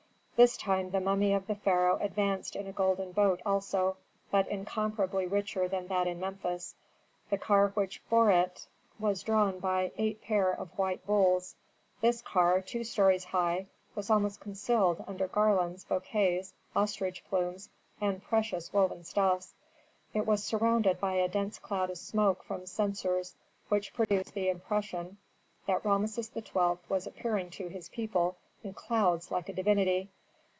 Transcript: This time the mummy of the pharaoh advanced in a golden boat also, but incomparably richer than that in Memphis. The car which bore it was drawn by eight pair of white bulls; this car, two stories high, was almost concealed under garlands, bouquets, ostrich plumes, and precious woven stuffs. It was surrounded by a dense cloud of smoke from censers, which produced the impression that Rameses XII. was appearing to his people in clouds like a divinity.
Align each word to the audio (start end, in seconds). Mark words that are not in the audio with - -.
This 0.37 0.57
time 0.57 0.89
the 0.89 0.99
mummy 0.99 1.33
of 1.35 1.45
the 1.45 1.53
pharaoh 1.53 1.99
advanced 2.01 2.55
in 2.55 2.65
a 2.65 2.71
golden 2.73 3.11
boat 3.11 3.41
also, 3.45 3.97
but 4.31 4.47
incomparably 4.47 5.27
richer 5.27 5.67
than 5.67 5.85
that 5.89 6.07
in 6.07 6.19
Memphis. 6.19 6.73
The 7.29 7.37
car 7.37 7.67
which 7.67 8.01
bore 8.09 8.31
it 8.31 8.65
was 8.97 9.21
drawn 9.21 9.59
by 9.59 9.91
eight 9.99 10.19
pair 10.23 10.51
of 10.51 10.75
white 10.79 11.05
bulls; 11.05 11.53
this 12.01 12.23
car, 12.23 12.59
two 12.59 12.83
stories 12.83 13.23
high, 13.25 13.67
was 13.93 14.09
almost 14.09 14.39
concealed 14.39 15.03
under 15.07 15.27
garlands, 15.27 15.83
bouquets, 15.83 16.55
ostrich 16.75 17.23
plumes, 17.29 17.69
and 18.01 18.23
precious 18.23 18.73
woven 18.73 19.03
stuffs. 19.03 19.53
It 20.11 20.25
was 20.25 20.43
surrounded 20.43 20.99
by 20.99 21.17
a 21.17 21.27
dense 21.29 21.59
cloud 21.59 21.91
of 21.91 21.99
smoke 21.99 22.41
from 22.43 22.65
censers, 22.65 23.35
which 23.69 23.93
produced 23.93 24.33
the 24.33 24.49
impression 24.49 25.19
that 25.67 25.85
Rameses 25.85 26.31
XII. 26.33 26.79
was 26.89 27.05
appearing 27.05 27.51
to 27.51 27.67
his 27.67 27.89
people 27.89 28.37
in 28.63 28.73
clouds 28.73 29.29
like 29.29 29.47
a 29.47 29.53
divinity. 29.53 30.09